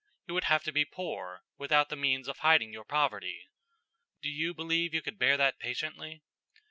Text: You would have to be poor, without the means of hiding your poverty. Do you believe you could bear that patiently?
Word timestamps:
You 0.27 0.33
would 0.33 0.45
have 0.45 0.63
to 0.63 0.71
be 0.71 0.83
poor, 0.83 1.43
without 1.59 1.89
the 1.89 1.95
means 1.95 2.27
of 2.27 2.39
hiding 2.39 2.73
your 2.73 2.83
poverty. 2.83 3.45
Do 4.23 4.29
you 4.31 4.51
believe 4.51 4.95
you 4.95 5.01
could 5.03 5.19
bear 5.19 5.37
that 5.37 5.59
patiently? 5.59 6.23